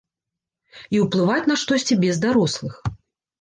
[0.95, 2.81] І ўплываць на штосьці без дарослых.